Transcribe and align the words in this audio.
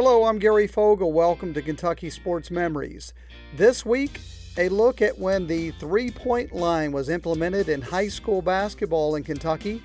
Hello, 0.00 0.26
I'm 0.26 0.38
Gary 0.38 0.68
Fogle. 0.68 1.10
Welcome 1.10 1.52
to 1.54 1.60
Kentucky 1.60 2.08
Sports 2.08 2.52
Memories. 2.52 3.14
This 3.56 3.84
week, 3.84 4.20
a 4.56 4.68
look 4.68 5.02
at 5.02 5.18
when 5.18 5.48
the 5.48 5.72
three 5.72 6.12
point 6.12 6.54
line 6.54 6.92
was 6.92 7.08
implemented 7.08 7.68
in 7.68 7.82
high 7.82 8.06
school 8.06 8.40
basketball 8.40 9.16
in 9.16 9.24
Kentucky 9.24 9.82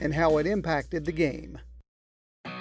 and 0.00 0.14
how 0.14 0.38
it 0.38 0.46
impacted 0.46 1.04
the 1.04 1.10
game. 1.10 1.58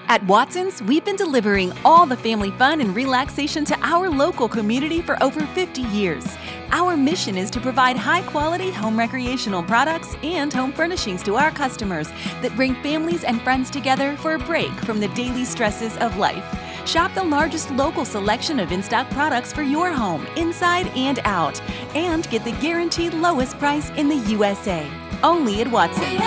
At 0.07 0.25
Watson's, 0.25 0.81
we've 0.81 1.05
been 1.05 1.15
delivering 1.15 1.73
all 1.85 2.07
the 2.07 2.17
family 2.17 2.49
fun 2.49 2.81
and 2.81 2.95
relaxation 2.95 3.65
to 3.65 3.79
our 3.81 4.09
local 4.09 4.49
community 4.49 5.03
for 5.03 5.21
over 5.21 5.45
50 5.45 5.81
years. 5.81 6.25
Our 6.71 6.97
mission 6.97 7.37
is 7.37 7.51
to 7.51 7.61
provide 7.61 7.97
high 7.97 8.23
quality 8.23 8.71
home 8.71 8.97
recreational 8.97 9.61
products 9.61 10.15
and 10.23 10.51
home 10.51 10.73
furnishings 10.73 11.21
to 11.21 11.35
our 11.35 11.51
customers 11.51 12.09
that 12.41 12.55
bring 12.55 12.73
families 12.81 13.23
and 13.23 13.39
friends 13.43 13.69
together 13.69 14.17
for 14.17 14.33
a 14.33 14.39
break 14.39 14.71
from 14.71 14.99
the 14.99 15.07
daily 15.09 15.45
stresses 15.45 15.95
of 15.97 16.17
life. 16.17 16.64
Shop 16.85 17.13
the 17.15 17.23
largest 17.23 17.71
local 17.71 18.05
selection 18.05 18.59
of 18.59 18.71
in 18.71 18.83
stock 18.83 19.09
products 19.09 19.51
for 19.51 19.63
your 19.63 19.91
home, 19.91 20.27
inside 20.37 20.87
and 20.89 21.19
out, 21.23 21.59
and 21.95 22.29
get 22.29 22.43
the 22.43 22.51
guaranteed 22.53 23.13
lowest 23.13 23.57
price 23.57 23.89
in 23.91 24.07
the 24.07 24.17
USA. 24.29 24.87
Only 25.23 25.61
at 25.61 25.71
Watson's. 25.71 26.19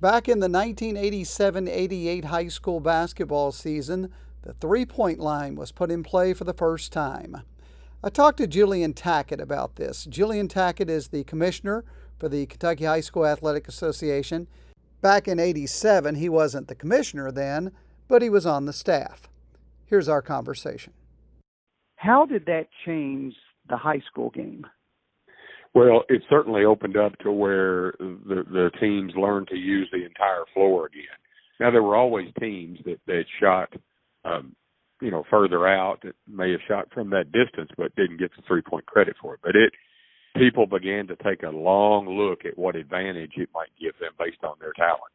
Back 0.00 0.28
in 0.28 0.38
the 0.38 0.48
1987 0.48 1.68
88 1.68 2.24
high 2.26 2.48
school 2.48 2.80
basketball 2.80 3.52
season, 3.52 4.12
the 4.42 4.54
three 4.54 4.86
point 4.86 5.18
line 5.18 5.56
was 5.56 5.72
put 5.72 5.90
in 5.90 6.02
play 6.02 6.32
for 6.32 6.44
the 6.44 6.54
first 6.54 6.92
time. 6.92 7.42
I 8.02 8.10
talked 8.10 8.38
to 8.38 8.46
Julian 8.46 8.94
Tackett 8.94 9.40
about 9.40 9.74
this. 9.74 10.04
Julian 10.04 10.46
Tackett 10.46 10.88
is 10.88 11.08
the 11.08 11.24
commissioner 11.24 11.84
for 12.16 12.28
the 12.28 12.46
Kentucky 12.46 12.84
High 12.84 13.00
School 13.00 13.26
Athletic 13.26 13.66
Association. 13.66 14.46
Back 15.00 15.28
in 15.28 15.38
87, 15.38 16.16
he 16.16 16.28
wasn't 16.28 16.68
the 16.68 16.74
commissioner 16.74 17.30
then, 17.30 17.72
but 18.08 18.22
he 18.22 18.30
was 18.30 18.46
on 18.46 18.66
the 18.66 18.72
staff. 18.72 19.28
Here's 19.86 20.08
our 20.08 20.22
conversation. 20.22 20.92
How 21.96 22.26
did 22.26 22.46
that 22.46 22.68
change 22.84 23.34
the 23.68 23.76
high 23.76 24.02
school 24.10 24.30
game? 24.30 24.66
Well, 25.74 26.04
it 26.08 26.22
certainly 26.28 26.64
opened 26.64 26.96
up 26.96 27.18
to 27.18 27.30
where 27.30 27.92
the 27.98 28.44
the 28.50 28.70
teams 28.80 29.12
learned 29.14 29.48
to 29.48 29.56
use 29.56 29.88
the 29.92 30.04
entire 30.04 30.44
floor 30.54 30.86
again. 30.86 31.04
Now 31.60 31.70
there 31.70 31.82
were 31.82 31.96
always 31.96 32.28
teams 32.40 32.78
that 32.84 33.00
that 33.06 33.24
shot, 33.40 33.72
um, 34.24 34.56
you 35.00 35.10
know, 35.10 35.24
further 35.30 35.66
out 35.66 36.02
that 36.02 36.14
may 36.26 36.50
have 36.52 36.60
shot 36.66 36.88
from 36.92 37.10
that 37.10 37.32
distance, 37.32 37.70
but 37.76 37.94
didn't 37.96 38.18
get 38.18 38.30
the 38.34 38.42
three 38.46 38.62
point 38.62 38.86
credit 38.86 39.16
for 39.20 39.34
it. 39.34 39.40
But 39.42 39.56
it 39.56 39.72
people 40.38 40.66
began 40.66 41.06
to 41.08 41.16
take 41.16 41.42
a 41.42 41.50
long 41.50 42.08
look 42.08 42.44
at 42.44 42.58
what 42.58 42.76
advantage 42.76 43.32
it 43.36 43.48
might 43.54 43.70
give 43.80 43.92
them 44.00 44.12
based 44.18 44.42
on 44.44 44.56
their 44.60 44.72
talent. 44.72 45.12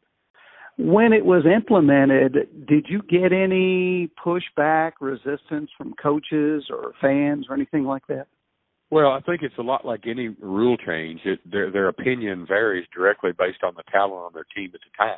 When 0.78 1.14
it 1.14 1.26
was 1.26 1.46
implemented, 1.46 2.68
did 2.68 2.88
you 2.90 3.04
get 3.04 3.32
any 3.32 4.10
pushback, 4.24 4.94
resistance 5.00 5.70
from 5.78 5.94
coaches 6.02 6.66
or 6.70 6.94
fans 7.00 7.46
or 7.48 7.56
anything 7.56 7.84
like 7.84 8.08
that? 8.08 8.28
Well, 8.90 9.12
I 9.12 9.22
think 9.22 9.42
it's 9.42 9.58
a 9.58 9.64
lot 9.64 9.86
like 9.86 10.02
any 10.08 10.30
rule 10.40 10.78
change. 10.78 11.22
It, 11.26 11.40
their 11.50 11.72
their 11.72 11.88
opinion 11.88 12.46
varies 12.48 12.88
directly 12.94 13.32
based 13.38 13.64
on 13.64 13.74
the 13.76 13.84
talent 13.92 14.14
on 14.14 14.34
their 14.34 14.46
team 14.56 14.72
at 14.74 14.82
the 14.82 14.98
time. 14.98 15.18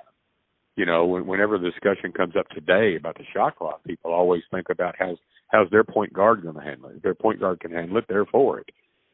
You 0.76 0.86
know, 0.86 1.06
when, 1.06 1.26
whenever 1.26 1.58
the 1.58 1.72
discussion 1.72 2.12
comes 2.12 2.36
up 2.38 2.48
today 2.50 2.96
about 2.98 3.18
the 3.18 3.26
shot 3.34 3.58
clock, 3.58 3.84
people 3.84 4.14
always 4.14 4.44
think 4.52 4.68
about 4.70 4.96
how's 4.98 5.18
how's 5.48 5.70
their 5.72 5.84
point 5.84 6.14
guard 6.14 6.44
going 6.44 6.56
to 6.56 6.62
handle 6.62 6.90
it. 6.90 6.98
If 6.98 7.02
their 7.02 7.16
point 7.16 7.40
guard 7.40 7.60
can 7.60 7.72
handle 7.72 7.98
it, 7.98 8.06
they're 8.08 8.26
for 8.26 8.60
it. 8.60 8.70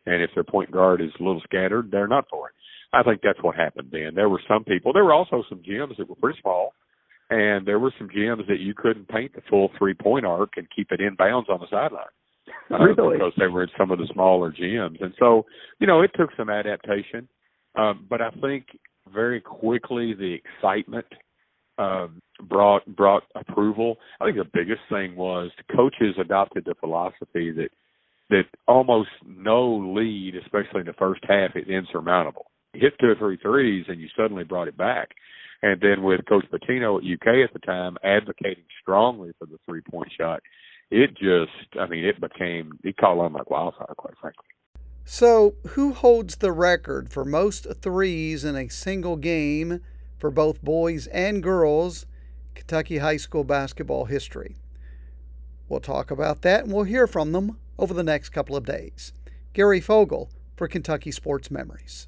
And 0.06 0.22
if 0.22 0.32
their 0.34 0.44
point 0.44 0.72
guard 0.72 1.02
is 1.02 1.12
a 1.20 1.24
little 1.24 1.42
scattered, 1.44 1.92
they're 1.92 2.08
not 2.08 2.26
for 2.30 2.50
it. 2.50 2.56
I 2.94 3.04
think 3.04 3.22
that's 3.24 3.42
what 3.42 3.56
happened 3.56 3.90
then. 3.92 4.12
There 4.16 4.30
were 4.30 4.42
some 4.48 4.64
people. 4.64 4.92
There 4.94 5.06
were 5.06 5.14
also 5.14 5.44
some 5.48 5.60
gyms 5.60 5.98
that 5.98 6.10
were 6.10 6.16
pretty 6.16 6.40
small, 6.42 6.74
and 7.30 7.66
there 7.66 7.80
were 7.80 7.94
some 7.98 8.10
gyms 8.10 8.48
that 8.48 8.60
you 8.60 8.74
couldn't 8.76 9.08
paint 9.08 9.34
the 9.34 9.42
full 9.50 9.70
three 9.78 9.94
point 9.94 10.26
arc 10.26 10.54
and 10.58 10.68
keep 10.76 10.92
it 10.92 11.00
in 11.00 11.16
bounds 11.16 11.48
on 11.50 11.60
the 11.60 11.68
sideline 11.70 12.04
uh, 12.72 12.80
really? 12.80 13.18
because 13.18 13.34
they 13.38 13.48
were 13.48 13.64
in 13.64 13.70
some 13.78 13.92
of 13.92 14.00
the 14.00 14.10
smaller 14.14 14.52
gyms. 14.52 15.02
And 15.02 15.14
so, 15.20 15.46
you 15.80 15.88
know, 15.88 16.02
it 16.02 16.12
took 16.16 16.30
some 16.38 16.50
adaptation. 16.50 17.28
Um, 17.76 18.06
but 18.10 18.22
I 18.22 18.30
think 18.42 18.66
very 19.14 19.42
quickly 19.42 20.14
the 20.14 20.36
excitement 20.36 21.06
um, 21.78 22.22
brought 22.44 22.86
brought 22.96 23.24
approval. 23.36 23.98
I 24.20 24.26
think 24.26 24.38
the 24.38 24.50
biggest 24.54 24.82
thing 24.90 25.16
was 25.16 25.52
coaches 25.76 26.16
adopted 26.20 26.66
the 26.66 26.76
philosophy 26.80 27.52
that 27.52 27.70
that 28.32 28.46
almost 28.68 29.10
no 29.26 29.94
lead, 29.94 30.36
especially 30.36 30.80
in 30.80 30.88
the 30.88 30.94
first 30.94 31.22
half, 31.28 31.52
is 31.56 31.68
insurmountable. 31.68 32.48
You 32.74 32.80
hit 32.82 32.94
two 33.00 33.10
or 33.10 33.16
three 33.16 33.38
threes, 33.38 33.86
and 33.88 34.00
you 34.00 34.08
suddenly 34.18 34.46
brought 34.46 34.70
it 34.70 34.78
back. 34.78 35.10
And 35.62 35.80
then 35.80 36.02
with 36.02 36.22
Coach 36.28 36.46
Pitino 36.52 36.98
at 36.98 37.04
UK 37.04 37.48
at 37.48 37.54
the 37.54 37.60
time 37.60 37.98
advocating 38.04 38.64
strongly 38.82 39.32
for 39.38 39.46
the 39.46 39.58
three 39.68 39.82
point 39.82 40.12
shot, 40.18 40.42
it 40.90 41.12
just, 41.12 41.80
I 41.80 41.88
mean, 41.88 42.06
it 42.06 42.20
became, 42.20 42.80
it 42.84 42.98
caught 42.98 43.20
on 43.20 43.34
like 43.34 43.50
wildfire, 43.50 43.94
quite 43.98 44.18
frankly. 44.20 44.46
So, 45.04 45.56
who 45.70 45.94
holds 45.94 46.38
the 46.38 46.52
record 46.52 47.12
for 47.12 47.26
most 47.26 47.68
threes 47.82 48.44
in 48.44 48.56
a 48.56 48.70
single 48.70 49.18
game 49.18 49.82
for 50.18 50.32
both 50.32 50.64
boys 50.64 51.08
and 51.08 51.44
girls 51.44 52.06
Kentucky 52.56 53.00
high 53.00 53.18
school 53.18 53.44
basketball 53.44 54.06
history? 54.06 54.56
We'll 55.68 55.80
talk 55.80 56.12
about 56.12 56.42
that 56.44 56.64
and 56.64 56.74
we'll 56.74 56.84
hear 56.84 57.08
from 57.08 57.32
them 57.32 57.58
over 57.82 57.94
the 57.96 58.04
next 58.04 58.30
couple 58.30 58.56
of 58.56 58.64
days. 58.64 59.12
Gary 59.54 59.82
Fogle 59.82 60.30
for 60.56 60.68
Kentucky 60.68 61.12
Sports 61.12 61.50
Memories. 61.50 62.08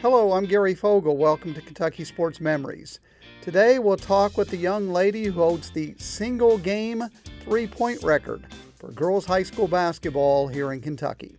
Hello, 0.00 0.32
I'm 0.32 0.46
Gary 0.46 0.74
Fogle. 0.74 1.16
Welcome 1.16 1.52
to 1.54 1.60
Kentucky 1.60 2.04
Sports 2.04 2.40
Memories. 2.40 3.00
Today 3.40 3.80
we'll 3.80 3.96
talk 3.96 4.38
with 4.38 4.50
the 4.50 4.56
young 4.56 4.90
lady 4.90 5.24
who 5.24 5.32
holds 5.32 5.70
the 5.70 5.96
single 5.98 6.58
game 6.58 7.02
three 7.40 7.66
point 7.66 8.00
record 8.04 8.46
for 8.76 8.92
girls 8.92 9.26
high 9.26 9.42
school 9.42 9.66
basketball 9.66 10.46
here 10.46 10.72
in 10.72 10.80
Kentucky. 10.80 11.38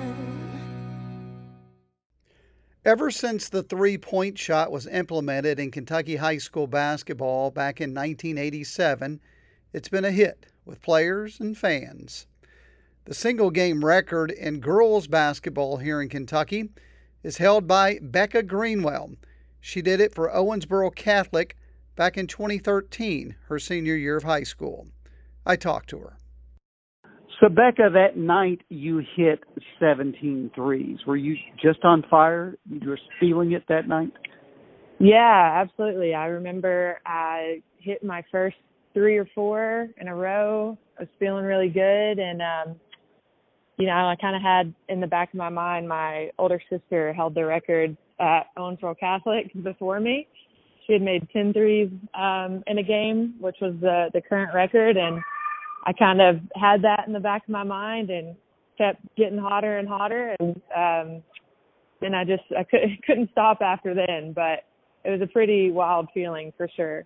Ever 2.83 3.11
since 3.11 3.47
the 3.47 3.61
three 3.61 3.95
point 3.99 4.39
shot 4.39 4.71
was 4.71 4.87
implemented 4.87 5.59
in 5.59 5.69
Kentucky 5.69 6.15
high 6.15 6.39
school 6.39 6.65
basketball 6.65 7.51
back 7.51 7.79
in 7.79 7.91
1987, 7.91 9.19
it's 9.71 9.87
been 9.87 10.03
a 10.03 10.09
hit 10.09 10.47
with 10.65 10.81
players 10.81 11.39
and 11.39 11.55
fans. 11.55 12.25
The 13.05 13.13
single 13.13 13.51
game 13.51 13.85
record 13.85 14.31
in 14.31 14.61
girls 14.61 15.05
basketball 15.05 15.77
here 15.77 16.01
in 16.01 16.09
Kentucky 16.09 16.69
is 17.21 17.37
held 17.37 17.67
by 17.67 17.99
Becca 18.01 18.41
Greenwell. 18.41 19.11
She 19.59 19.83
did 19.83 20.01
it 20.01 20.15
for 20.15 20.31
Owensboro 20.31 20.95
Catholic 20.95 21.55
back 21.95 22.17
in 22.17 22.25
2013, 22.25 23.35
her 23.47 23.59
senior 23.59 23.95
year 23.95 24.17
of 24.17 24.23
high 24.23 24.41
school. 24.41 24.87
I 25.45 25.55
talked 25.55 25.91
to 25.91 25.99
her. 25.99 26.17
So, 27.41 27.49
Becca, 27.49 27.89
that 27.93 28.17
night 28.17 28.61
you 28.69 29.01
hit 29.15 29.39
17 29.79 30.51
threes. 30.53 30.99
Were 31.07 31.17
you 31.17 31.35
just 31.59 31.83
on 31.83 32.03
fire? 32.07 32.55
You 32.69 32.89
were 32.89 32.99
feeling 33.19 33.53
it 33.53 33.63
that 33.67 33.87
night? 33.87 34.11
Yeah, 34.99 35.63
absolutely. 35.63 36.13
I 36.13 36.27
remember 36.27 36.99
I 37.03 37.63
hit 37.79 38.03
my 38.03 38.23
first 38.31 38.57
three 38.93 39.17
or 39.17 39.27
four 39.33 39.87
in 39.99 40.07
a 40.07 40.15
row. 40.15 40.77
I 40.99 41.03
was 41.03 41.09
feeling 41.17 41.43
really 41.43 41.69
good. 41.69 42.19
And, 42.19 42.43
um, 42.43 42.79
you 43.79 43.87
know, 43.87 43.93
I 43.93 44.15
kind 44.21 44.35
of 44.35 44.43
had 44.43 44.71
in 44.87 45.01
the 45.01 45.07
back 45.07 45.33
of 45.33 45.39
my 45.39 45.49
mind 45.49 45.89
my 45.89 46.29
older 46.37 46.61
sister 46.69 47.11
held 47.11 47.33
the 47.33 47.43
record 47.43 47.97
at 48.19 48.55
Owensboro 48.55 48.99
Catholic 48.99 49.51
before 49.63 49.99
me. 49.99 50.27
She 50.85 50.93
had 50.93 51.01
made 51.01 51.27
10 51.33 51.53
threes 51.53 51.89
um, 52.13 52.63
in 52.67 52.77
a 52.77 52.83
game, 52.83 53.33
which 53.39 53.57
was 53.61 53.73
the, 53.81 54.09
the 54.13 54.21
current 54.21 54.53
record. 54.53 54.95
And, 54.97 55.23
I 55.83 55.93
kind 55.93 56.21
of 56.21 56.39
had 56.55 56.83
that 56.83 57.05
in 57.07 57.13
the 57.13 57.19
back 57.19 57.43
of 57.43 57.49
my 57.49 57.63
mind 57.63 58.09
and 58.09 58.35
kept 58.77 59.01
getting 59.15 59.37
hotter 59.37 59.77
and 59.77 59.87
hotter 59.87 60.35
and 60.39 60.61
um 60.75 61.23
and 62.01 62.15
I 62.15 62.23
just 62.23 62.43
I 62.57 62.63
couldn't 62.63 63.03
couldn't 63.05 63.31
stop 63.31 63.61
after 63.61 63.93
then, 63.93 64.33
but 64.33 64.65
it 65.03 65.09
was 65.09 65.21
a 65.21 65.27
pretty 65.27 65.71
wild 65.71 66.07
feeling 66.13 66.53
for 66.57 66.67
sure. 66.75 67.05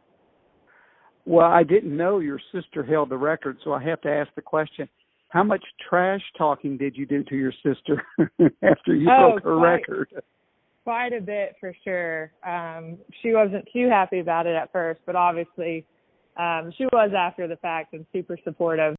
Well, 1.25 1.48
I 1.48 1.63
didn't 1.63 1.95
know 1.95 2.19
your 2.19 2.39
sister 2.54 2.83
held 2.83 3.10
the 3.10 3.18
record, 3.18 3.57
so 3.63 3.74
I 3.74 3.83
have 3.83 4.01
to 4.01 4.10
ask 4.10 4.30
the 4.36 4.42
question. 4.42 4.88
How 5.30 5.44
much 5.44 5.63
trash 5.89 6.21
talking 6.38 6.78
did 6.78 6.95
you 6.95 7.06
do 7.06 7.24
to 7.24 7.36
your 7.36 7.51
sister 7.63 8.04
after 8.62 8.95
you 8.95 9.10
oh, 9.10 9.31
broke 9.31 9.44
her 9.44 9.57
quite, 9.57 9.71
record? 9.71 10.10
quite 10.83 11.13
a 11.13 11.21
bit 11.21 11.56
for 11.60 11.75
sure. 11.83 12.31
Um, 12.48 12.98
she 13.21 13.33
wasn't 13.33 13.68
too 13.74 13.89
happy 13.89 14.19
about 14.19 14.45
it 14.45 14.56
at 14.56 14.71
first, 14.71 15.01
but 15.06 15.16
obviously 15.16 15.86
um, 16.38 16.72
she 16.78 16.86
was 16.86 17.12
after 17.16 17.48
the 17.48 17.58
fact 17.58 17.94
and 17.94 18.06
super 18.14 18.38
supportive. 18.44 18.96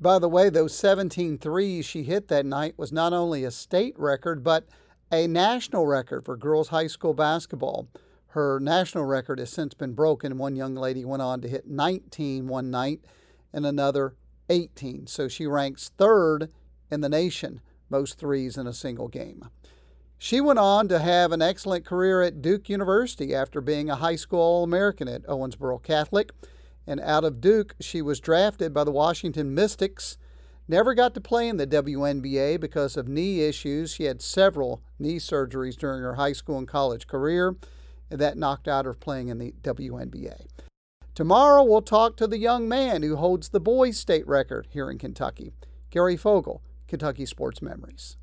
By 0.00 0.18
the 0.18 0.28
way, 0.28 0.50
those 0.50 0.76
17 0.76 1.38
threes 1.38 1.86
she 1.86 2.02
hit 2.02 2.28
that 2.28 2.44
night 2.44 2.74
was 2.76 2.92
not 2.92 3.12
only 3.12 3.44
a 3.44 3.50
state 3.50 3.94
record, 3.98 4.42
but 4.42 4.68
a 5.10 5.26
national 5.26 5.86
record 5.86 6.24
for 6.24 6.36
girls 6.36 6.68
high 6.68 6.88
school 6.88 7.14
basketball. 7.14 7.88
Her 8.28 8.58
national 8.58 9.04
record 9.04 9.38
has 9.38 9.50
since 9.50 9.74
been 9.74 9.92
broken. 9.92 10.38
One 10.38 10.56
young 10.56 10.74
lady 10.74 11.04
went 11.04 11.22
on 11.22 11.40
to 11.42 11.48
hit 11.48 11.68
19 11.68 12.48
one 12.48 12.70
night 12.70 13.00
and 13.52 13.64
another 13.64 14.16
18. 14.48 15.06
So 15.06 15.28
she 15.28 15.46
ranks 15.46 15.92
third 15.96 16.50
in 16.90 17.00
the 17.00 17.08
nation, 17.08 17.60
most 17.88 18.18
threes 18.18 18.56
in 18.56 18.66
a 18.66 18.72
single 18.72 19.08
game. 19.08 19.48
She 20.18 20.40
went 20.40 20.58
on 20.58 20.88
to 20.88 20.98
have 20.98 21.32
an 21.32 21.42
excellent 21.42 21.84
career 21.84 22.22
at 22.22 22.42
Duke 22.42 22.68
University 22.68 23.34
after 23.34 23.60
being 23.60 23.88
a 23.88 23.96
high 23.96 24.16
school 24.16 24.40
All 24.40 24.64
American 24.64 25.06
at 25.06 25.22
Owensboro 25.26 25.82
Catholic. 25.82 26.32
And 26.86 27.00
out 27.00 27.24
of 27.24 27.40
Duke, 27.40 27.74
she 27.80 28.02
was 28.02 28.20
drafted 28.20 28.74
by 28.74 28.84
the 28.84 28.90
Washington 28.90 29.54
Mystics. 29.54 30.18
Never 30.66 30.94
got 30.94 31.14
to 31.14 31.20
play 31.20 31.48
in 31.48 31.56
the 31.56 31.66
WNBA 31.66 32.60
because 32.60 32.96
of 32.96 33.08
knee 33.08 33.42
issues. 33.42 33.92
She 33.92 34.04
had 34.04 34.22
several 34.22 34.82
knee 34.98 35.16
surgeries 35.16 35.76
during 35.76 36.02
her 36.02 36.14
high 36.14 36.32
school 36.32 36.58
and 36.58 36.68
college 36.68 37.06
career, 37.06 37.56
and 38.10 38.20
that 38.20 38.38
knocked 38.38 38.68
out 38.68 38.84
her 38.84 38.94
playing 38.94 39.28
in 39.28 39.38
the 39.38 39.54
WNBA. 39.62 40.46
Tomorrow, 41.14 41.64
we'll 41.64 41.82
talk 41.82 42.16
to 42.16 42.26
the 42.26 42.38
young 42.38 42.68
man 42.68 43.02
who 43.02 43.16
holds 43.16 43.50
the 43.50 43.60
boys' 43.60 43.98
state 43.98 44.26
record 44.26 44.66
here 44.70 44.90
in 44.90 44.98
Kentucky, 44.98 45.52
Gary 45.90 46.16
Fogle, 46.16 46.62
Kentucky 46.88 47.24
Sports 47.24 47.62
Memories. 47.62 48.16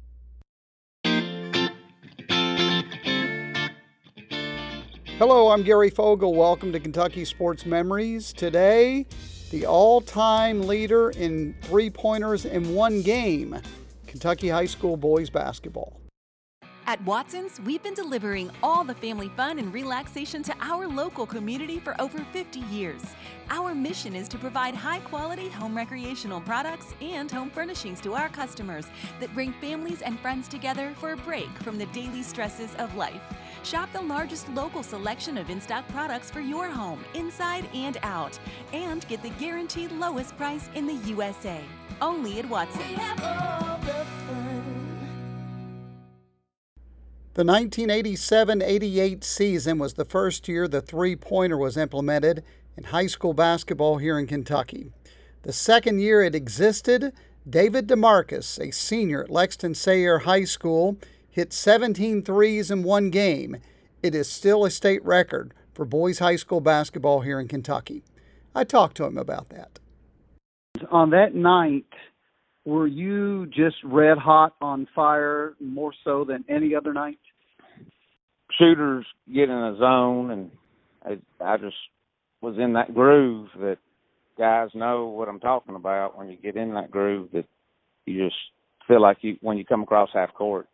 Hello, 5.21 5.50
I'm 5.50 5.62
Gary 5.62 5.91
Fogle. 5.91 6.33
Welcome 6.33 6.71
to 6.71 6.79
Kentucky 6.79 7.25
Sports 7.25 7.68
Memories. 7.68 8.33
Today, 8.33 9.06
the 9.51 9.68
all 9.68 10.01
time 10.01 10.65
leader 10.65 11.12
in 11.12 11.56
three 11.62 11.91
pointers 11.91 12.45
in 12.45 12.73
one 12.73 13.03
game 13.03 13.62
Kentucky 14.07 14.50
High 14.50 14.65
School 14.65 14.97
boys 14.97 15.29
basketball. 15.29 16.01
At 16.88 17.00
Watson's, 17.03 17.62
we've 17.62 17.83
been 17.83 17.94
delivering 17.94 18.50
all 18.63 18.83
the 18.83 18.95
family 18.95 19.29
fun 19.38 19.59
and 19.59 19.71
relaxation 19.71 20.41
to 20.41 20.56
our 20.59 20.88
local 20.88 21.27
community 21.27 21.79
for 21.79 21.95
over 22.01 22.18
50 22.33 22.59
years. 22.62 23.03
Our 23.51 23.75
mission 23.75 24.15
is 24.15 24.27
to 24.29 24.39
provide 24.39 24.73
high 24.73 25.01
quality 25.01 25.50
home 25.50 25.77
recreational 25.77 26.41
products 26.41 26.95
and 27.00 27.29
home 27.29 27.51
furnishings 27.51 28.01
to 28.01 28.15
our 28.15 28.29
customers 28.29 28.88
that 29.19 29.31
bring 29.35 29.53
families 29.53 30.01
and 30.01 30.19
friends 30.19 30.47
together 30.47 30.94
for 30.97 31.13
a 31.13 31.18
break 31.18 31.50
from 31.59 31.77
the 31.77 31.85
daily 31.88 32.23
stresses 32.23 32.73
of 32.79 32.95
life. 32.95 33.21
Shop 33.63 33.90
the 33.94 34.02
largest 34.02 34.50
local 34.50 34.81
selection 34.84 35.38
of 35.38 35.50
in 35.50 35.62
stock 35.62 35.88
products 35.90 36.31
for 36.31 36.40
your 36.40 36.68
home, 36.68 37.04
inside 37.13 37.68
and 37.74 37.98
out, 38.02 38.40
and 38.74 39.08
get 39.08 39.22
the 39.22 39.30
guaranteed 39.31 39.92
lowest 39.92 40.36
price 40.38 40.69
in 40.74 40.88
the 40.88 40.96
USA. 41.08 41.62
Only 42.02 42.40
at 42.40 42.50
Watson's. 42.50 42.98
The 47.34 47.46
1987 47.46 48.62
88 48.62 49.24
season 49.24 49.80
was 49.80 49.94
the 49.94 50.04
first 50.04 50.50
year 50.50 50.68
the 50.68 50.81
three 50.81 51.16
pointer 51.16 51.57
was 51.57 51.78
implemented 51.78 52.44
in 52.75 52.86
high 52.86 53.07
school 53.07 53.34
basketball 53.34 54.00
here 54.00 54.19
in 54.19 54.28
Kentucky. 54.28 54.92
The 55.44 55.54
second 55.54 56.00
year 56.00 56.24
it 56.24 56.36
existed, 56.36 57.14
David 57.50 57.88
DeMarcus, 57.88 58.60
a 58.60 58.72
senior 58.72 59.24
at 59.24 59.30
Lexington 59.30 59.75
Sayre 59.75 60.19
High 60.19 60.44
School, 60.44 60.98
hit 61.31 61.54
17 61.54 62.22
threes 62.22 62.69
in 62.69 62.83
one 62.83 63.10
game. 63.10 63.57
It 64.04 64.13
is 64.13 64.30
still 64.30 64.66
a 64.66 64.69
state 64.69 65.04
record 65.04 65.54
for 65.74 65.86
boys 65.86 66.19
high 66.19 66.36
school 66.36 66.62
basketball 66.62 67.22
here 67.22 67.39
in 67.39 67.48
Kentucky. 67.48 68.04
I 68.54 68.66
talked 68.66 68.98
to 68.98 69.06
him 69.06 69.18
about 69.18 69.50
that. 69.50 69.80
On 70.92 71.10
that 71.12 71.33
night, 71.33 71.86
were 72.66 72.88
you 72.88 73.48
just 73.48 73.78
red 73.83 74.18
hot 74.18 74.56
on 74.62 74.88
fire 74.94 75.54
more 75.60 75.94
so 76.04 76.25
than 76.25 76.44
any 76.50 76.75
other 76.75 76.94
night? 76.94 77.19
Shooters 78.60 79.06
get 79.33 79.44
in 79.44 79.51
a 79.51 79.78
zone, 79.80 80.31
and 80.31 80.51
I, 81.04 81.44
I 81.44 81.57
just 81.57 81.75
was 82.42 82.56
in 82.57 82.74
that 82.74 82.94
groove 82.94 83.48
that 83.60 83.78
guys 84.38 84.69
know 84.74 85.07
what 85.07 85.30
I'm 85.30 85.39
talking 85.39 85.75
about. 85.75 86.18
When 86.18 86.30
you 86.30 86.38
get 86.38 86.57
in 86.57 86.74
that 86.74 86.92
groove, 86.92 87.30
that 87.33 87.45
you 88.06 88.25
just 88.25 88.36
feel 88.88 89.01
like 89.01 89.18
you 89.22 89.38
when 89.42 89.57
you 89.57 89.66
come 89.66 89.83
across 89.83 90.10
half 90.13 90.33
court, 90.33 90.68
there's 90.68 90.68
there's 90.68 90.70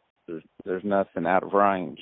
nothing 0.88 1.25
out 1.25 1.44
of 1.44 1.54
range. 1.54 2.00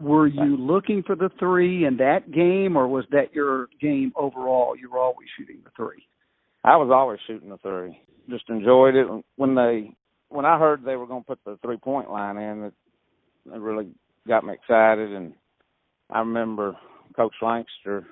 Were 0.00 0.26
you 0.26 0.56
looking 0.56 1.02
for 1.02 1.14
the 1.14 1.30
three 1.38 1.84
in 1.84 1.98
that 1.98 2.32
game, 2.32 2.76
or 2.76 2.88
was 2.88 3.04
that 3.10 3.34
your 3.34 3.68
game 3.82 4.12
overall? 4.16 4.74
You 4.74 4.90
were 4.90 4.98
always 4.98 5.28
shooting 5.36 5.58
the 5.62 5.70
three. 5.76 6.02
I 6.64 6.76
was 6.76 6.90
always 6.90 7.18
shooting 7.26 7.50
the 7.50 7.58
three. 7.58 8.00
Just 8.30 8.48
enjoyed 8.48 8.94
it 8.94 9.06
when 9.36 9.54
they 9.54 9.94
when 10.30 10.46
I 10.46 10.58
heard 10.58 10.84
they 10.84 10.96
were 10.96 11.06
going 11.06 11.22
to 11.22 11.26
put 11.26 11.40
the 11.44 11.58
three 11.62 11.76
point 11.76 12.10
line 12.10 12.38
in. 12.38 12.64
It, 12.64 12.74
it 13.54 13.60
really 13.60 13.88
got 14.26 14.44
me 14.44 14.54
excited, 14.54 15.12
and 15.12 15.34
I 16.08 16.20
remember 16.20 16.76
Coach 17.14 17.34
Lancaster 17.42 18.06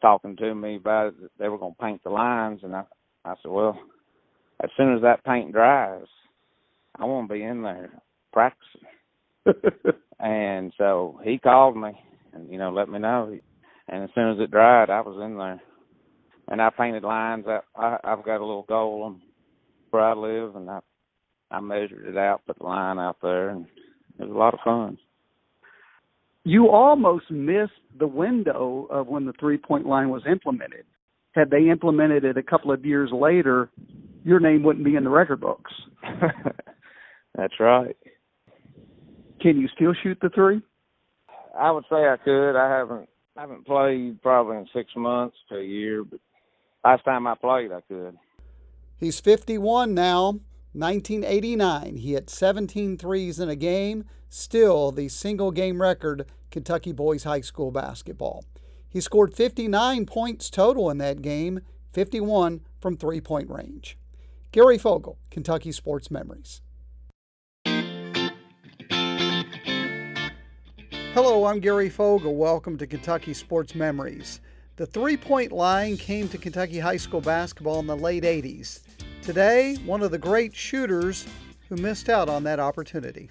talking 0.00 0.36
to 0.36 0.54
me 0.54 0.76
about 0.76 1.08
it. 1.08 1.20
That 1.20 1.30
they 1.38 1.48
were 1.48 1.58
going 1.58 1.74
to 1.74 1.82
paint 1.82 2.02
the 2.02 2.10
lines, 2.10 2.60
and 2.62 2.74
I 2.74 2.84
I 3.26 3.34
said, 3.42 3.50
well, 3.50 3.78
as 4.64 4.70
soon 4.76 4.94
as 4.94 5.02
that 5.02 5.24
paint 5.24 5.52
dries, 5.52 6.06
I 6.96 7.04
want 7.04 7.28
to 7.28 7.34
be 7.34 7.42
in 7.42 7.62
there 7.62 7.90
practicing. 8.38 9.94
and 10.20 10.72
so 10.78 11.18
he 11.24 11.38
called 11.38 11.76
me 11.76 11.90
and 12.32 12.50
you 12.50 12.58
know 12.58 12.70
let 12.70 12.88
me 12.88 12.98
know. 12.98 13.36
And 13.88 14.04
as 14.04 14.10
soon 14.14 14.32
as 14.32 14.38
it 14.38 14.50
dried, 14.50 14.90
I 14.90 15.00
was 15.00 15.18
in 15.24 15.36
there, 15.38 15.60
and 16.48 16.62
I 16.62 16.70
painted 16.70 17.02
lines. 17.02 17.46
I, 17.48 17.60
I 17.74 17.98
I've 18.04 18.24
got 18.24 18.38
a 18.38 18.46
little 18.46 18.66
goal 18.68 19.02
on 19.04 19.22
where 19.90 20.02
I 20.02 20.14
live, 20.14 20.54
and 20.54 20.70
I 20.70 20.80
I 21.50 21.60
measured 21.60 22.06
it 22.06 22.16
out, 22.16 22.42
put 22.46 22.58
the 22.58 22.64
line 22.64 22.98
out 22.98 23.16
there, 23.22 23.48
and 23.48 23.66
it 24.18 24.24
was 24.24 24.30
a 24.30 24.38
lot 24.38 24.54
of 24.54 24.60
fun. 24.64 24.98
You 26.44 26.68
almost 26.68 27.30
missed 27.30 27.72
the 27.98 28.06
window 28.06 28.86
of 28.90 29.08
when 29.08 29.24
the 29.24 29.32
three 29.40 29.58
point 29.58 29.86
line 29.86 30.10
was 30.10 30.22
implemented. 30.30 30.84
Had 31.32 31.50
they 31.50 31.70
implemented 31.70 32.24
it 32.24 32.36
a 32.36 32.42
couple 32.42 32.70
of 32.70 32.84
years 32.84 33.10
later, 33.12 33.70
your 34.24 34.40
name 34.40 34.62
wouldn't 34.62 34.84
be 34.84 34.96
in 34.96 35.04
the 35.04 35.10
record 35.10 35.40
books. 35.40 35.72
That's 37.34 37.54
right. 37.60 37.96
Can 39.40 39.60
you 39.60 39.68
still 39.68 39.94
shoot 40.02 40.18
the 40.20 40.30
three? 40.30 40.60
I 41.58 41.70
would 41.70 41.84
say 41.90 42.08
I 42.08 42.16
could. 42.16 42.56
I 42.56 42.70
haven't 42.70 43.08
I 43.36 43.42
haven't 43.42 43.66
played 43.66 44.20
probably 44.22 44.56
in 44.56 44.66
six 44.74 44.90
months 44.96 45.36
to 45.48 45.56
a 45.56 45.64
year, 45.64 46.04
but 46.04 46.20
last 46.84 47.04
time 47.04 47.26
I 47.26 47.34
played 47.34 47.72
I 47.72 47.80
could. 47.82 48.16
He's 48.98 49.20
51 49.20 49.94
now. 49.94 50.40
1989, 50.74 51.96
he 51.96 52.12
hit 52.12 52.28
17 52.28 52.98
threes 52.98 53.40
in 53.40 53.48
a 53.48 53.56
game, 53.56 54.04
still 54.28 54.92
the 54.92 55.08
single 55.08 55.50
game 55.50 55.80
record 55.80 56.26
Kentucky 56.50 56.92
boys 56.92 57.24
high 57.24 57.40
school 57.40 57.70
basketball. 57.70 58.44
He 58.88 59.00
scored 59.00 59.34
59 59.34 60.06
points 60.06 60.50
total 60.50 60.90
in 60.90 60.98
that 60.98 61.22
game, 61.22 61.60
51 61.92 62.60
from 62.80 62.96
three 62.96 63.20
point 63.20 63.50
range. 63.50 63.98
Gary 64.52 64.78
Fogle, 64.78 65.18
Kentucky 65.30 65.72
Sports 65.72 66.10
Memories. 66.10 66.60
Hello, 71.14 71.46
I'm 71.46 71.58
Gary 71.58 71.88
Fogle. 71.88 72.36
Welcome 72.36 72.76
to 72.76 72.86
Kentucky 72.86 73.32
Sports 73.32 73.74
Memories. 73.74 74.40
The 74.76 74.84
three 74.84 75.16
point 75.16 75.52
line 75.52 75.96
came 75.96 76.28
to 76.28 76.36
Kentucky 76.36 76.78
high 76.78 76.98
school 76.98 77.22
basketball 77.22 77.80
in 77.80 77.86
the 77.86 77.96
late 77.96 78.24
80s. 78.24 78.80
Today, 79.22 79.76
one 79.86 80.02
of 80.02 80.10
the 80.10 80.18
great 80.18 80.54
shooters 80.54 81.26
who 81.70 81.76
missed 81.76 82.10
out 82.10 82.28
on 82.28 82.44
that 82.44 82.60
opportunity. 82.60 83.30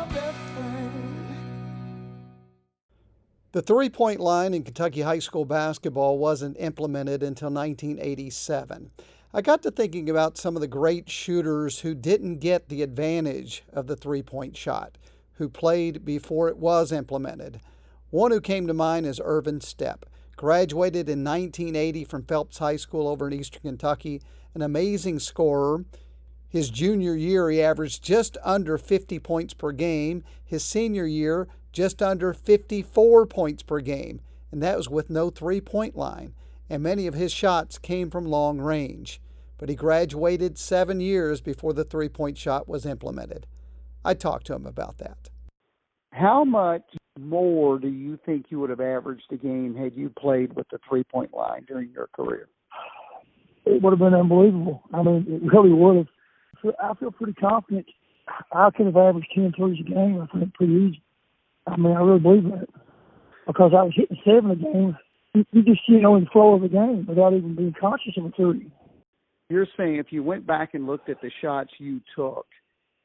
The 3.53 3.61
three 3.61 3.89
point 3.89 4.21
line 4.21 4.53
in 4.53 4.63
Kentucky 4.63 5.01
high 5.01 5.19
school 5.19 5.43
basketball 5.43 6.17
wasn't 6.17 6.55
implemented 6.57 7.21
until 7.21 7.49
1987. 7.49 8.91
I 9.33 9.41
got 9.41 9.61
to 9.63 9.71
thinking 9.71 10.09
about 10.09 10.37
some 10.37 10.55
of 10.55 10.61
the 10.61 10.69
great 10.69 11.09
shooters 11.09 11.79
who 11.79 11.93
didn't 11.93 12.37
get 12.37 12.69
the 12.69 12.81
advantage 12.81 13.63
of 13.73 13.87
the 13.87 13.97
three 13.97 14.21
point 14.21 14.55
shot, 14.55 14.97
who 15.33 15.49
played 15.49 16.05
before 16.05 16.47
it 16.47 16.55
was 16.55 16.93
implemented. 16.93 17.59
One 18.09 18.31
who 18.31 18.39
came 18.39 18.67
to 18.67 18.73
mind 18.73 19.05
is 19.05 19.19
Irvin 19.21 19.59
Stepp. 19.59 20.03
Graduated 20.37 21.09
in 21.09 21.21
1980 21.21 22.05
from 22.05 22.23
Phelps 22.23 22.57
High 22.57 22.77
School 22.77 23.05
over 23.05 23.27
in 23.27 23.33
eastern 23.33 23.61
Kentucky, 23.63 24.21
an 24.55 24.61
amazing 24.61 25.19
scorer. 25.19 25.83
His 26.47 26.69
junior 26.69 27.15
year, 27.15 27.49
he 27.49 27.61
averaged 27.61 28.01
just 28.01 28.37
under 28.43 28.77
50 28.77 29.19
points 29.19 29.53
per 29.53 29.73
game. 29.73 30.23
His 30.43 30.63
senior 30.63 31.05
year, 31.05 31.47
just 31.71 32.01
under 32.01 32.33
54 32.33 33.25
points 33.25 33.63
per 33.63 33.79
game, 33.79 34.21
and 34.51 34.61
that 34.61 34.77
was 34.77 34.89
with 34.89 35.09
no 35.09 35.29
three 35.29 35.61
point 35.61 35.95
line. 35.95 36.33
And 36.69 36.83
many 36.83 37.07
of 37.07 37.13
his 37.13 37.31
shots 37.31 37.77
came 37.77 38.09
from 38.09 38.25
long 38.25 38.59
range. 38.59 39.21
But 39.57 39.69
he 39.69 39.75
graduated 39.75 40.57
seven 40.57 40.99
years 40.99 41.39
before 41.39 41.73
the 41.73 41.83
three 41.83 42.09
point 42.09 42.37
shot 42.37 42.67
was 42.67 42.85
implemented. 42.85 43.45
I 44.03 44.13
talked 44.15 44.47
to 44.47 44.55
him 44.55 44.65
about 44.65 44.97
that. 44.97 45.29
How 46.11 46.43
much 46.43 46.83
more 47.19 47.77
do 47.77 47.87
you 47.87 48.17
think 48.25 48.47
you 48.49 48.59
would 48.59 48.69
have 48.69 48.81
averaged 48.81 49.31
a 49.31 49.37
game 49.37 49.75
had 49.75 49.93
you 49.95 50.09
played 50.09 50.53
with 50.55 50.67
the 50.69 50.79
three 50.87 51.03
point 51.03 51.33
line 51.33 51.65
during 51.67 51.91
your 51.91 52.07
career? 52.07 52.47
It 53.65 53.81
would 53.81 53.91
have 53.91 53.99
been 53.99 54.15
unbelievable. 54.15 54.81
I 54.93 55.03
mean, 55.03 55.25
it 55.27 55.53
really 55.53 55.71
would 55.71 55.97
have. 55.97 56.73
I 56.81 56.93
feel 56.95 57.11
pretty 57.11 57.33
confident. 57.33 57.85
I 58.51 58.69
could 58.71 58.87
have 58.87 58.97
averaged 58.97 59.31
10 59.35 59.53
threes 59.55 59.79
a 59.79 59.89
game, 59.89 60.21
I 60.21 60.37
think, 60.37 60.53
pretty 60.53 60.73
easy. 60.73 61.03
I 61.67 61.77
mean, 61.77 61.95
I 61.95 62.01
really 62.01 62.19
believe 62.19 62.43
that. 62.43 62.67
Because 63.47 63.71
I 63.77 63.83
was 63.83 63.93
hitting 63.95 64.17
seven 64.25 64.51
a 64.51 64.55
game. 64.55 64.97
You, 65.33 65.63
just, 65.63 65.81
you 65.87 66.01
know, 66.01 66.15
in 66.15 66.25
the 66.25 66.29
flow 66.29 66.55
of 66.55 66.61
the 66.61 66.67
game 66.67 67.05
without 67.07 67.33
even 67.33 67.55
being 67.55 67.73
conscious 67.79 68.13
of 68.17 68.25
a 68.25 68.31
three. 68.31 68.69
You're 69.49 69.67
saying 69.77 69.95
if 69.95 70.07
you 70.11 70.23
went 70.23 70.45
back 70.45 70.73
and 70.73 70.85
looked 70.85 71.09
at 71.09 71.21
the 71.21 71.31
shots 71.41 71.71
you 71.77 72.01
took, 72.15 72.45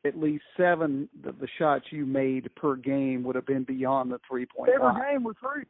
at 0.04 0.18
least 0.18 0.42
seven 0.56 1.08
of 1.24 1.38
the 1.38 1.48
shots 1.58 1.86
you 1.90 2.06
made 2.06 2.52
per 2.54 2.76
game 2.76 3.24
would 3.24 3.34
have 3.34 3.46
been 3.46 3.64
beyond 3.64 4.12
the 4.12 4.18
three 4.28 4.46
point 4.46 4.70
Every 4.72 4.92
game 5.12 5.24
were 5.24 5.34
three. 5.40 5.64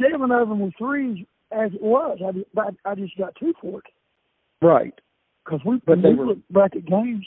Seven 0.00 0.30
of 0.30 0.48
them 0.48 0.60
were 0.60 0.70
threes 0.78 1.24
as 1.52 1.72
it 1.72 1.82
was. 1.82 2.18
I, 2.22 2.90
I 2.90 2.94
just 2.94 3.16
got 3.16 3.34
two 3.38 3.54
for 3.60 3.78
it. 3.80 4.64
Right 4.64 4.94
because 5.44 5.60
we, 5.64 5.80
but 5.86 6.02
they 6.02 6.14
were 6.14 6.34
back 6.50 6.74
at 6.76 6.86
games. 6.86 7.26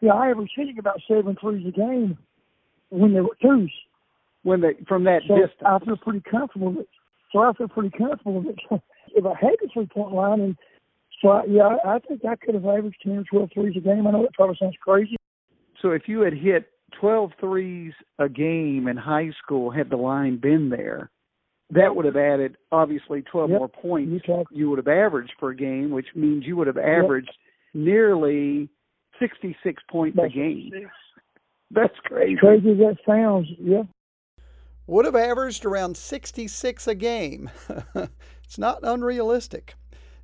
Yeah, 0.00 0.12
I 0.12 0.30
averaged 0.30 0.52
hitting 0.56 0.78
about 0.78 1.00
seven 1.08 1.36
threes 1.40 1.66
a 1.66 1.70
game 1.70 2.18
when 2.90 3.14
they 3.14 3.20
were 3.20 3.36
twos. 3.42 3.72
When 4.48 4.60
they 4.60 4.74
from 4.86 5.04
that 5.04 5.22
so 5.28 5.34
distance, 5.34 5.62
I 5.64 5.78
feel 5.84 5.96
pretty 5.96 6.22
comfortable 6.30 6.72
with 6.72 6.80
it. 6.80 6.88
So 7.32 7.40
I 7.40 7.52
feel 7.52 7.68
pretty 7.68 7.90
comfortable 7.96 8.40
with 8.40 8.56
it. 8.56 8.58
if 9.14 9.24
I 9.24 9.34
had 9.40 9.56
the 9.60 9.68
three 9.72 9.86
point 9.86 10.14
line, 10.14 10.40
and 10.40 10.56
so 11.20 11.28
I, 11.28 11.44
yeah, 11.44 11.76
I, 11.84 11.98
think 11.98 12.24
I 12.24 12.36
could 12.36 12.54
have 12.54 12.64
averaged 12.64 12.96
ten 13.02 13.18
or 13.18 13.24
twelve 13.24 13.50
threes 13.52 13.76
a 13.76 13.80
game. 13.80 14.06
I 14.06 14.10
know 14.10 14.22
that 14.22 14.32
probably 14.34 14.56
sounds 14.58 14.76
crazy. 14.80 15.16
So 15.82 15.90
if 15.90 16.02
you 16.06 16.20
had 16.22 16.32
hit 16.32 16.70
12 17.00 17.30
threes 17.38 17.92
a 18.18 18.28
game 18.28 18.88
in 18.88 18.96
high 18.96 19.30
school, 19.40 19.70
had 19.70 19.90
the 19.90 19.96
line 19.96 20.40
been 20.40 20.70
there, 20.70 21.10
that 21.70 21.94
would 21.94 22.04
have 22.04 22.16
added 22.16 22.56
obviously 22.72 23.22
12 23.22 23.50
yep. 23.50 23.58
more 23.60 23.68
points 23.68 24.24
you, 24.26 24.44
you 24.50 24.70
would 24.70 24.78
have 24.78 24.88
averaged 24.88 25.34
per 25.38 25.52
game, 25.52 25.90
which 25.92 26.08
means 26.16 26.44
you 26.44 26.56
would 26.56 26.66
have 26.66 26.78
averaged 26.78 27.28
yep 27.28 27.36
nearly 27.74 28.68
66 29.18 29.82
points 29.90 30.16
That's 30.16 30.32
a 30.32 30.36
game. 30.36 30.70
Six. 30.72 30.90
That's 31.70 31.94
crazy. 32.04 32.36
Crazy 32.36 32.70
as 32.72 32.78
that 32.78 32.96
sounds, 33.06 33.46
yeah. 33.58 33.82
Would 34.88 35.04
have 35.04 35.14
averaged 35.16 35.66
around 35.66 35.98
66 35.98 36.86
a 36.86 36.94
game. 36.94 37.50
it's 38.42 38.56
not 38.56 38.78
unrealistic. 38.82 39.74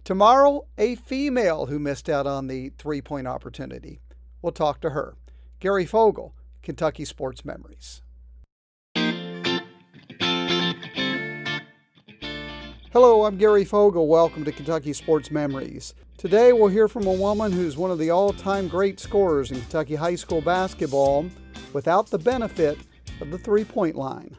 Tomorrow, 0.05 0.65
a 0.79 0.95
female 0.95 1.67
who 1.67 1.79
missed 1.79 2.09
out 2.09 2.27
on 2.27 2.47
the 2.47 2.71
three 2.79 3.03
point 3.03 3.27
opportunity. 3.27 4.01
We'll 4.41 4.53
talk 4.53 4.81
to 4.81 4.89
her. 4.89 5.17
Gary 5.61 5.85
Fogle, 5.85 6.35
Kentucky 6.63 7.05
Sports 7.05 7.45
Memories. 7.45 8.01
Hello, 12.91 13.27
I'm 13.27 13.37
Gary 13.37 13.67
Fogle. 13.67 14.09
Welcome 14.09 14.47
to 14.47 14.53
Kentucky 14.53 14.95
Sports 14.95 15.31
Memories. 15.31 15.93
Today 16.17 16.55
we'll 16.55 16.69
hear 16.69 16.89
from 16.89 17.07
a 17.07 17.13
woman 17.13 17.53
who's 17.53 17.77
one 17.77 17.91
of 17.91 17.99
the 17.99 18.09
all 18.09 18.33
time 18.33 18.69
great 18.69 18.99
scorers 18.99 19.51
in 19.51 19.61
Kentucky 19.61 19.95
high 19.95 20.15
school 20.15 20.41
basketball 20.41 21.27
without 21.75 22.07
the 22.07 22.19
benefit 22.19 22.79
of 23.21 23.31
the 23.31 23.37
three 23.37 23.65
point 23.65 23.95
line. 23.95 24.39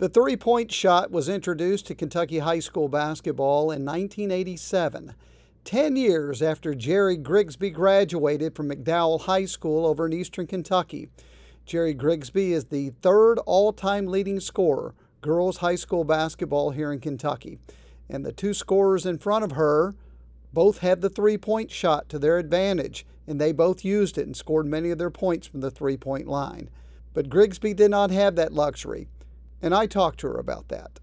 The 0.00 0.08
three 0.08 0.34
point 0.34 0.72
shot 0.72 1.10
was 1.10 1.28
introduced 1.28 1.86
to 1.88 1.94
Kentucky 1.94 2.38
high 2.38 2.60
school 2.60 2.88
basketball 2.88 3.64
in 3.64 3.84
1987, 3.84 5.14
10 5.64 5.96
years 5.96 6.40
after 6.40 6.72
Geri 6.72 7.18
Grigsby 7.18 7.68
graduated 7.68 8.54
from 8.56 8.70
McDowell 8.70 9.20
High 9.20 9.44
School 9.44 9.84
over 9.84 10.06
in 10.06 10.14
eastern 10.14 10.46
Kentucky. 10.46 11.10
Geri 11.66 11.92
Grigsby 11.92 12.54
is 12.54 12.64
the 12.64 12.94
third 13.02 13.40
all 13.40 13.74
time 13.74 14.06
leading 14.06 14.40
scorer, 14.40 14.94
girls 15.20 15.58
high 15.58 15.74
school 15.74 16.04
basketball 16.04 16.70
here 16.70 16.94
in 16.94 17.00
Kentucky. 17.00 17.58
And 18.08 18.24
the 18.24 18.32
two 18.32 18.54
scorers 18.54 19.04
in 19.04 19.18
front 19.18 19.44
of 19.44 19.52
her 19.52 19.94
both 20.54 20.78
had 20.78 21.02
the 21.02 21.10
three 21.10 21.36
point 21.36 21.70
shot 21.70 22.08
to 22.08 22.18
their 22.18 22.38
advantage, 22.38 23.04
and 23.26 23.38
they 23.38 23.52
both 23.52 23.84
used 23.84 24.16
it 24.16 24.24
and 24.24 24.34
scored 24.34 24.64
many 24.64 24.90
of 24.92 24.96
their 24.96 25.10
points 25.10 25.46
from 25.46 25.60
the 25.60 25.70
three 25.70 25.98
point 25.98 26.26
line. 26.26 26.70
But 27.12 27.28
Grigsby 27.28 27.74
did 27.74 27.90
not 27.90 28.10
have 28.10 28.34
that 28.36 28.54
luxury 28.54 29.06
and 29.62 29.74
I 29.74 29.86
talked 29.86 30.20
to 30.20 30.28
her 30.28 30.38
about 30.38 30.68
that. 30.68 31.00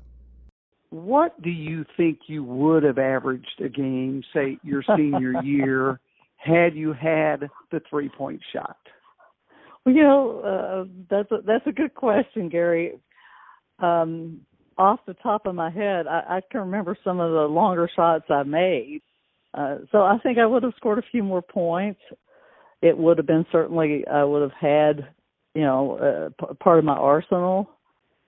What 0.90 1.42
do 1.42 1.50
you 1.50 1.86
think 1.98 2.20
you 2.28 2.44
would 2.44 2.84
have 2.84 2.98
averaged 2.98 3.62
a 3.64 3.70
game, 3.70 4.24
say 4.34 4.58
your 4.64 4.84
senior 4.96 5.42
year, 5.44 6.00
had 6.38 6.76
you 6.76 6.94
had 6.94 7.50
the 7.72 7.82
three 7.90 8.10
point 8.10 8.42
shot? 8.54 8.78
Well, 9.86 9.96
you 9.96 10.04
know, 10.04 10.40
uh, 10.42 10.92
that's 11.10 11.32
a, 11.32 11.42
that's 11.46 11.68
a 11.68 11.72
good 11.72 11.94
question, 11.94 12.50
Gary. 12.50 13.00
Um, 13.80 14.42
off 14.78 15.00
the 15.08 15.14
top 15.16 15.46
of 15.46 15.56
my 15.56 15.70
head, 15.70 16.08
I, 16.08 16.38
I 16.38 16.42
can 16.52 16.62
remember 16.62 16.98
some 17.04 17.20
of 17.20 17.32
the 17.32 17.48
longer 17.48 17.90
shots 17.94 18.26
I 18.30 18.44
made. 18.44 19.02
Uh, 19.54 19.78
so 19.92 20.00
I 20.00 20.18
think 20.22 20.38
I 20.38 20.46
would 20.46 20.64
have 20.64 20.74
scored 20.78 21.00
a 21.00 21.10
few 21.12 21.24
more 21.24 21.42
points. 21.42 22.00
It 22.82 22.98
would 22.98 23.18
have 23.18 23.26
been 23.26 23.46
certainly 23.52 24.06
I 24.08 24.24
would 24.24 24.44
have 24.44 24.52
had, 24.60 25.08
you 25.56 25.64
know, 25.64 25.98
uh, 26.40 26.46
p- 26.46 26.54
part 26.56 26.80
of 26.80 26.86
my 26.86 26.96
arsenal 26.96 27.70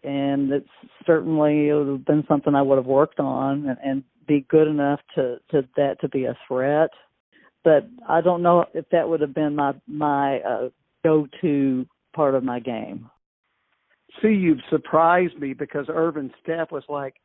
and 0.03 0.51
it's 0.51 0.69
certainly 1.05 1.69
it 1.69 1.73
would 1.73 1.87
have 1.87 2.05
been 2.05 2.23
something 2.27 2.55
I 2.55 2.61
would 2.61 2.77
have 2.77 2.85
worked 2.85 3.19
on 3.19 3.67
and, 3.67 3.77
and 3.83 4.03
be 4.27 4.45
good 4.49 4.67
enough 4.67 4.99
to 5.15 5.37
to 5.51 5.67
that 5.75 5.99
to 6.01 6.09
be 6.09 6.25
a 6.25 6.37
threat. 6.47 6.91
But 7.63 7.87
I 8.07 8.21
don't 8.21 8.41
know 8.41 8.65
if 8.73 8.85
that 8.91 9.09
would 9.09 9.21
have 9.21 9.33
been 9.33 9.55
my 9.55 9.73
my 9.87 10.39
uh, 10.39 10.69
go 11.03 11.27
to 11.41 11.85
part 12.15 12.35
of 12.35 12.43
my 12.43 12.59
game. 12.59 13.09
See, 14.21 14.29
you've 14.29 14.61
surprised 14.69 15.39
me 15.39 15.53
because 15.53 15.85
Irvin 15.89 16.31
Stepp 16.41 16.71
was 16.71 16.83
like, 16.87 17.15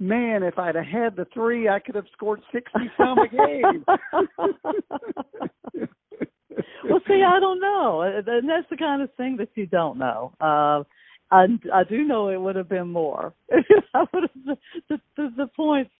"Man, 0.00 0.42
if 0.42 0.58
I'd 0.58 0.74
have 0.74 0.84
had 0.84 1.16
the 1.16 1.26
three, 1.32 1.68
I 1.68 1.78
could 1.78 1.94
have 1.94 2.06
scored 2.12 2.40
sixty 2.52 2.90
some 2.96 3.18
a 3.18 3.28
game." 3.28 3.84
well, 6.84 7.00
see, 7.06 7.22
I 7.26 7.40
don't 7.40 7.60
know, 7.60 8.02
and 8.02 8.48
that's 8.48 8.68
the 8.70 8.76
kind 8.76 9.02
of 9.02 9.12
thing 9.14 9.36
that 9.38 9.48
you 9.54 9.66
don't 9.66 9.98
know. 9.98 10.32
Uh, 10.40 10.84
I, 11.30 11.46
I 11.72 11.84
do 11.84 12.04
know 12.04 12.28
it 12.28 12.40
would 12.40 12.56
have 12.56 12.68
been 12.68 12.88
more. 12.88 13.34
I 13.94 14.04
would 14.12 14.22
have, 14.22 14.58
the, 14.88 15.00
the, 15.16 15.30
the 15.36 15.46
points. 15.56 15.90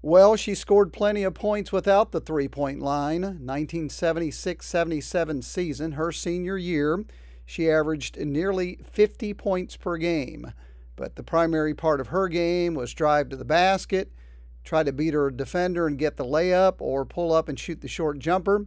Well, 0.00 0.36
she 0.36 0.54
scored 0.54 0.92
plenty 0.92 1.24
of 1.24 1.34
points 1.34 1.72
without 1.72 2.12
the 2.12 2.20
three 2.20 2.48
point 2.48 2.80
line. 2.80 3.22
1976 3.22 4.64
77 4.64 5.42
season, 5.42 5.92
her 5.92 6.12
senior 6.12 6.56
year, 6.56 7.04
she 7.44 7.70
averaged 7.70 8.16
nearly 8.16 8.78
50 8.84 9.34
points 9.34 9.76
per 9.76 9.96
game. 9.96 10.52
But 10.94 11.16
the 11.16 11.22
primary 11.22 11.74
part 11.74 12.00
of 12.00 12.08
her 12.08 12.28
game 12.28 12.74
was 12.74 12.94
drive 12.94 13.28
to 13.30 13.36
the 13.36 13.44
basket, 13.44 14.12
try 14.64 14.82
to 14.82 14.92
beat 14.92 15.14
her 15.14 15.30
defender 15.30 15.86
and 15.86 15.98
get 15.98 16.16
the 16.16 16.24
layup, 16.24 16.76
or 16.78 17.04
pull 17.04 17.32
up 17.32 17.48
and 17.48 17.58
shoot 17.58 17.80
the 17.80 17.88
short 17.88 18.18
jumper. 18.18 18.66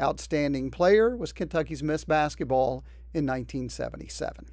Outstanding 0.00 0.70
player 0.70 1.16
was 1.16 1.32
Kentucky's 1.32 1.82
Miss 1.82 2.04
Basketball 2.04 2.84
in 3.12 3.26
1977. 3.26 4.46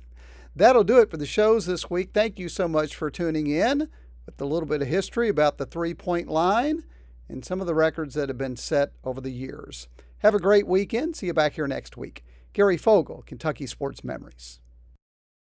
That'll 0.55 0.84
do 0.84 1.00
it 1.00 1.10
for 1.10 1.17
the 1.17 1.25
shows 1.25 1.65
this 1.65 1.89
week. 1.89 2.10
Thank 2.13 2.38
you 2.38 2.50
so 2.50 2.67
much 2.67 2.96
for 2.96 3.10
tuning 3.10 3.48
in 3.48 3.88
with 4.25 4.39
a 4.41 4.46
little 4.46 4.67
bit 4.67 4.81
of 4.81 4.88
history 4.88 5.29
about 5.29 5.58
the 5.58 5.65
three 5.65 5.93
point 5.93 6.27
line 6.27 6.84
and 7.29 7.46
some 7.46 7.62
of 7.62 7.67
the 7.67 7.75
records 7.75 8.15
that 8.15 8.29
have 8.29 8.38
been 8.38 8.58
set 8.58 8.91
over 9.03 9.22
the 9.22 9.31
years. 9.31 9.88
Have 10.20 10.36
a 10.36 10.39
great 10.39 10.67
weekend. 10.67 11.15
See 11.15 11.27
you 11.27 11.34
back 11.34 11.53
here 11.53 11.67
next 11.67 11.96
week. 11.96 12.24
Gary 12.53 12.77
Fogle, 12.77 13.24
Kentucky 13.25 13.65
Sports 13.65 14.03
Memories. 14.03 14.60